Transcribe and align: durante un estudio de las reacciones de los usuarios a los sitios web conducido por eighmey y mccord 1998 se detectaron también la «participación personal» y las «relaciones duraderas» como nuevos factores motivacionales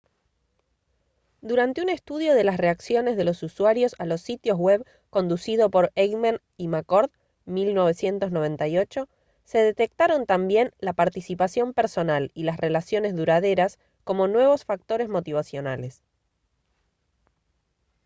durante 1.41 1.79
un 1.83 1.89
estudio 1.89 2.33
de 2.33 2.43
las 2.43 2.57
reacciones 2.57 3.15
de 3.17 3.23
los 3.23 3.43
usuarios 3.43 3.93
a 3.99 4.07
los 4.07 4.19
sitios 4.21 4.57
web 4.57 4.83
conducido 5.11 5.69
por 5.69 5.91
eighmey 5.93 6.39
y 6.57 6.67
mccord 6.69 7.11
1998 7.45 9.07
se 9.43 9.57
detectaron 9.59 10.25
también 10.25 10.73
la 10.79 10.93
«participación 10.93 11.73
personal» 11.75 12.31
y 12.33 12.45
las 12.45 12.57
«relaciones 12.57 13.15
duraderas» 13.15 13.77
como 14.03 14.27
nuevos 14.27 14.65
factores 14.65 15.07
motivacionales 15.07 16.01